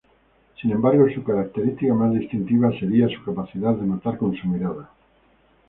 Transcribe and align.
Sin 0.59 0.71
embargo 0.71 1.05
su 1.13 1.23
característica 1.23 1.93
más 1.93 2.11
distintiva 2.13 2.71
sería 2.79 3.07
su 3.07 3.23
capacidad 3.23 3.75
de 3.75 3.85
matar 3.85 4.17
con 4.17 4.35
su 4.35 4.47
mirada. 4.47 4.89